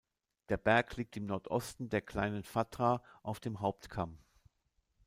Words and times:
Der 0.49 0.57
Berg 0.57 0.95
liegt 0.97 1.15
im 1.17 1.27
Nordosten 1.27 1.89
der 1.89 2.01
Kleinen 2.01 2.41
Fatra 2.43 3.03
auf 3.21 3.39
dem 3.39 3.59
Hauptkamm. 3.59 4.17